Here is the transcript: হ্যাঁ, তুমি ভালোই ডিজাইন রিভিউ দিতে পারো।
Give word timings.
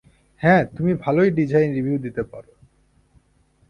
হ্যাঁ, 0.41 0.63
তুমি 0.77 0.91
ভালোই 0.93 1.29
ডিজাইন 1.31 1.69
রিভিউ 1.73 1.97
দিতে 1.97 2.23
পারো। 2.23 2.51